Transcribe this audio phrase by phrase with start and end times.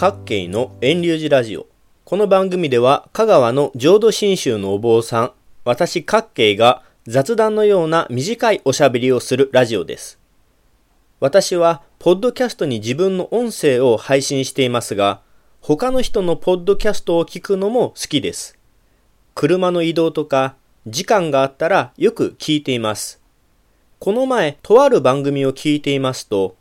[0.00, 1.66] 各系の遠流寺ラジオ。
[2.04, 5.32] この番組では香川の浄土真宗のお坊さん、
[5.64, 10.20] 私各系が雑談のような短いおしゃべりをするラジオです。
[11.18, 15.20] 私はポッドキャストに自分の音声を配信していますが、
[15.60, 18.56] 他の人のポッドキャストを聞くのも好きです。
[19.34, 20.54] 車の移動とか
[20.86, 23.20] 時間があったらよく聞いています。
[23.98, 26.54] この前、とある番組を聞いていますと、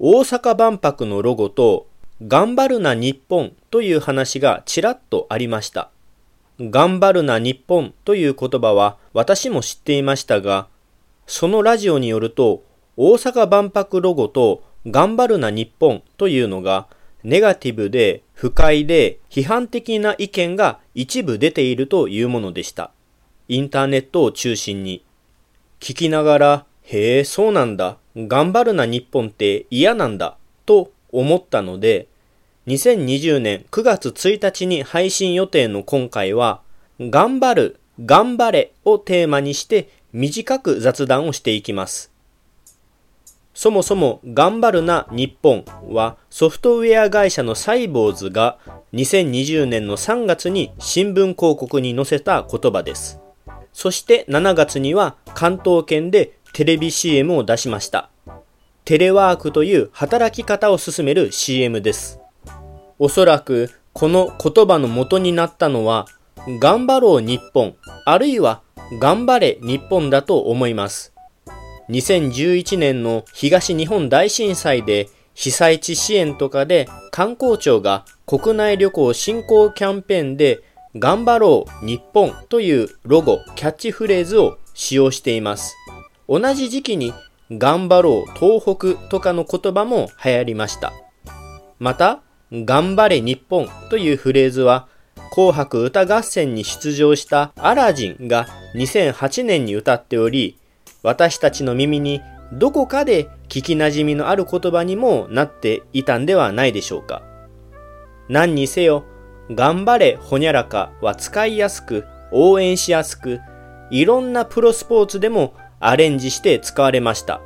[0.00, 1.86] 大阪万博のロゴと
[2.28, 5.90] 頑張るな日本という話がちらっとありました。
[6.60, 10.68] 頑張るな日本という言葉は私も知っていましたが、
[11.26, 12.62] そのラジオによると、
[12.96, 16.86] 大阪万博ロゴと頑張るな日本というのが
[17.24, 22.92] ネガティブで不快で批判的な意見が一部出ているというものでした。
[23.48, 25.04] インターネットを中心に。
[25.80, 27.96] 聞きながら、へえ、そうなんだ。
[28.16, 30.36] 頑張るな日本って嫌なんだ。
[30.66, 32.06] と思ったので、
[32.66, 36.60] 2020年9月1日に配信予定の今回は、
[37.00, 42.12] 頑張る、頑張れをテーマにして短く雑談をしていきます。
[43.52, 48.58] そもそも頑張るな日本はソフトウェア会社のサイボーズが
[48.94, 53.20] 2020年の3月に新聞広告に載せた言葉です。
[53.72, 58.08] そして7月には関東圏でテレビ CM を出しました。
[58.84, 62.21] テレワークという働き方を進める CM です。
[63.04, 66.06] おそらくこの言葉の元になったのは、
[66.60, 68.62] 頑張ろう日本、あるいは
[69.00, 71.12] 頑張れ日本だと思います。
[71.88, 80.62] 2011年の東日本大震災で被災地支援とかで観光庁が国内旅行振興キャンペーンで
[80.96, 85.74] 頑張ろう日本というロゴ、キャッチフレーズを使用しています。
[86.28, 87.12] 同じ時期に
[87.50, 90.92] 頑張ろう東北とかの言葉も流行りました。
[91.80, 92.22] また、
[92.52, 94.86] 頑張れ日本というフレーズは、
[95.32, 100.58] 紅白歌合戦に出場したアラジンが2008年に歌っており、
[101.02, 102.20] 私たちの耳に
[102.52, 107.22] どこかで聞き馴染みのある言葉にもなっていたんではないでしょうか。
[108.28, 109.04] 何にせよ、
[109.50, 113.40] 頑張れほにゃらかは使いやすく、応援しやすく、
[113.90, 117.40] いろんなプロスポーツでもアレンジして使われました。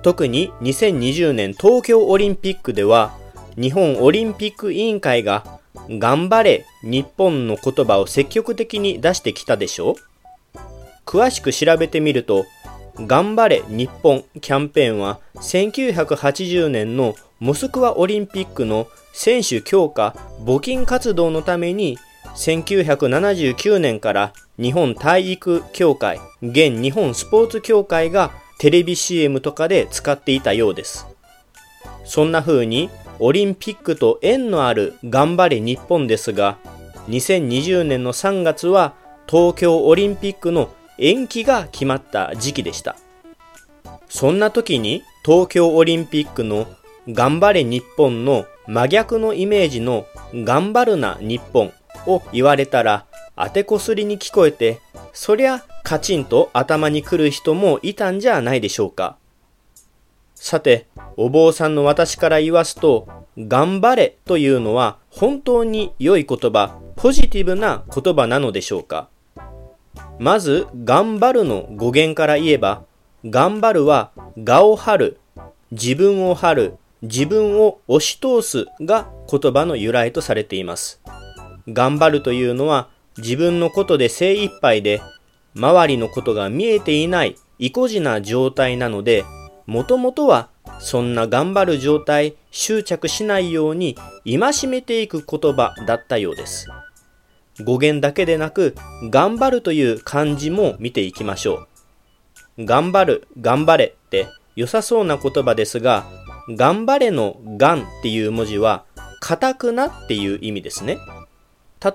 [0.00, 3.12] 特に2020年東京オリンピックでは
[3.56, 9.94] 日本オリンピック委員会が頑張れ日本の言葉を積極的に出してきたでしょう？
[11.04, 12.46] 詳しく調べてみると
[12.96, 21.98] 頑張れ日本キャンペーンは1980年のモスクワオリンピックの選手強化募金活動のために
[22.36, 31.06] 1979年から日本体育協会現日本スポーツ協会がテレビ CM とかで使っていたようです。
[32.04, 32.90] そんな風に
[33.22, 36.56] オリンピックと縁のある頑張れ日本ですが、
[37.08, 38.94] 2020年の3月は
[39.28, 42.96] 東京オリンピックの延期が決まった時期でした。
[44.08, 46.66] そんな時に東京オリンピックの
[47.08, 51.72] 頑張れ日本の真逆のイメージの頑張るな日本
[52.06, 53.04] を言われたら
[53.36, 54.80] 当てこすりに聞こえて、
[55.12, 59.16] そりゃカチンと頭に来る人もいたんじゃないでしょうか。
[60.42, 60.86] さて、
[61.18, 63.06] お坊さんの私から言わすと、
[63.36, 69.10] 頑張れというのは本当に良い言葉、ポジティブな言葉なのでしょうか？
[70.18, 72.84] まず、頑張るの語源から言えば、
[73.26, 75.20] 頑張るは、我を張る、
[75.72, 81.02] 自分を張る、自分を押し通すが言葉の由来とされています。
[81.68, 85.02] 頑張るというのは、自分のことで精一杯で、
[85.54, 89.22] 周りのことが見えていない意固地な状態なので、
[89.70, 90.48] もともとは
[90.80, 96.66] そんな頑張る状態、執着しないように戒めていく言葉だったようです。
[97.62, 98.74] 語源だけでなく、
[99.10, 101.68] 頑張るという漢字も見ていきましょ
[102.58, 102.64] う。
[102.64, 104.26] 頑張る、頑張れって
[104.56, 106.04] 良さそうな言葉ですが、
[106.48, 108.82] 頑張れのがんっていう文字は、
[109.20, 110.98] 硬くなっていう意味ですね。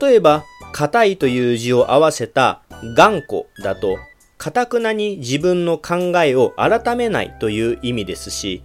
[0.00, 2.60] 例えば、硬いという字を合わせた
[2.94, 3.98] 頑固だと、
[4.36, 8.62] かたくなに自分の考えを改めないという意味ですし、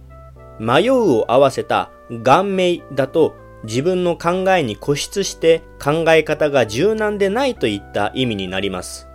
[0.58, 1.90] 迷うを合わせた
[2.22, 3.34] 顔面だと
[3.64, 9.06] 自分の考えに固執して考え方が柔軟でないといった意味になります。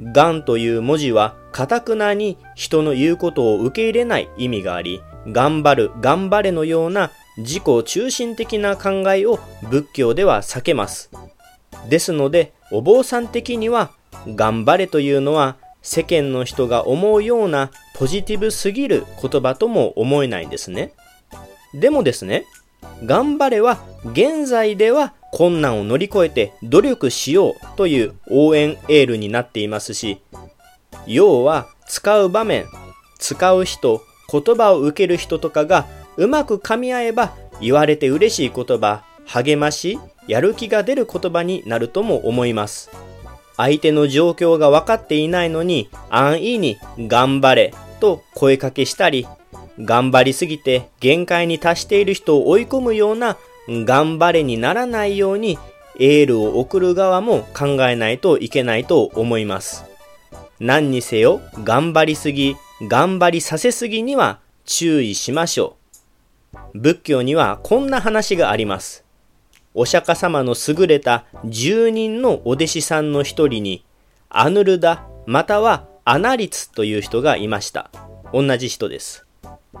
[0.00, 9.38] がんという文字は、かたくなに人の言うことを受け入れない意味があり、頑張る、頑張れのような自己中心的な考えを
[9.70, 11.10] 仏教では避けます。
[11.88, 13.90] ですので、お坊さん的には、
[14.28, 15.56] 頑張れというのは
[15.86, 20.92] 世間の人が思うようなポジティブすぎる言葉とも思えないんですね。
[21.74, 22.44] でもですね、
[23.04, 30.20] 頑張れは現在では困難を乗り越えて努力しようという応援エールになっていますし、
[31.06, 32.66] 要は使う場面、
[33.20, 35.86] 使う人、言葉を受ける人とかが
[36.16, 42.90] うまく噛み合えば言われて嬉しい言葉、励まし、やる気が出る言葉になるとも思います。
[43.56, 49.26] 相手の状況が分かっていないのに安易に頑張れと声かけしたり、
[49.78, 53.36] 頑張りすぎて限界に達している人を追い込むような
[53.68, 55.58] 頑張れにならないように
[55.98, 59.84] エールを送る側も考えないといけないと思います。
[60.60, 65.76] 何にせよ頑張りすぎ、頑張りさせすぎには注意しましょ
[66.74, 66.78] う。
[66.78, 69.05] 仏教にはこんな話があります。
[69.78, 73.84] お釈迦様の優れた10人のお弟子さんの一人に、
[74.30, 77.90] アヌルダまたはアナリツという人がいました。
[78.32, 79.26] 同じ人です。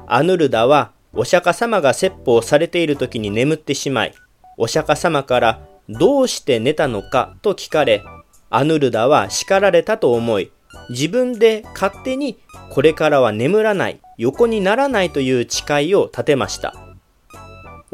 [0.06, 4.14] アヌルダはお釈迦様が説法されている時に眠ってしまい、
[4.58, 8.04] お釈迦様からどうして寝たのかと聞かれ、
[8.50, 10.52] アヌルダは叱られたと思い、
[10.90, 12.38] 自分で勝手に
[12.70, 16.85] これからは眠らない、横にならないという誓いを立てました。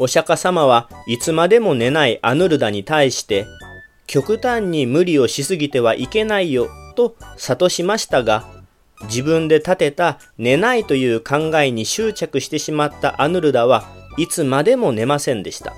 [0.03, 3.45] お釈迦様はいつまでも寝ないアヌルダに対して、
[4.05, 6.67] 極端に無理をしすぎてはいけないよ
[6.97, 8.43] と諭しましたが、
[9.03, 13.85] 自分で立てた寝ないという考えに執着してしまったアヌルダは
[14.17, 15.71] いつまでも寝ませんでした。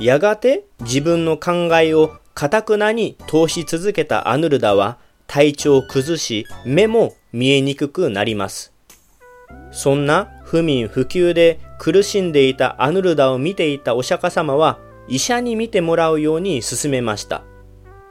[0.00, 8.72] やがて自分の考えをかたくなに通し続けたアヌルダは体調を崩し目も見えにくくなります。
[9.70, 17.42] そんな不眠不休で苦しんでいたアヌルダを見ていたお釈迦様は医者に見てもらうように勧めました。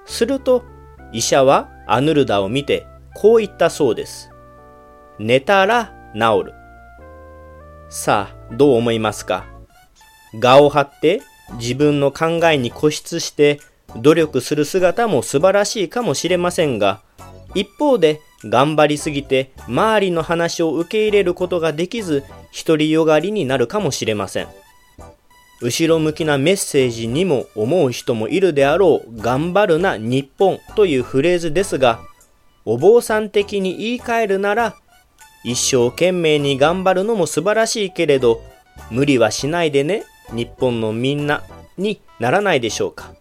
[0.06, 0.66] すると
[1.14, 2.86] 医者はアヌルダを見て
[3.16, 4.30] こう言ったそうです。
[5.20, 6.54] 寝たら治る。
[7.90, 9.46] さあ、どう思いますか？
[10.34, 11.22] 我を張って
[11.54, 13.62] 自分の考えに固執して
[13.96, 17.00] 努力する姿も素晴らしいかもしれませんが、
[17.56, 22.24] 一方で頑張りすぎて周りの話を受け入れることができず
[22.66, 24.48] 独りよがりになるかもしれません。
[25.62, 32.00] 後ろ向きなメッセージにも思う人もいるであろう頑張るな日本というフレーズですが、
[32.66, 34.76] お坊さん的に言い換えるなら、
[35.44, 38.42] 一生懸命に頑張るのも素晴らしいけれど、
[38.90, 41.44] 無理はしないでね、日本のみんな
[41.78, 43.14] にならないでしょうか。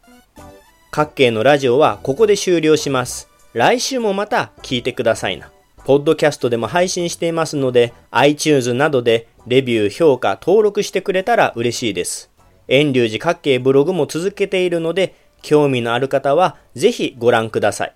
[0.90, 3.29] 各系のラジオはここで終了します。
[3.52, 5.50] 来週もまた聞いてくださいな。
[5.84, 12.30] ポッドキャストでも配信していますので、iTunes などでレビュー、評価、登録してくれたら嬉しいです。
[12.68, 17.94] 遠隆寺各系ブログも続けているので、興味のある方はぜひご覧ください。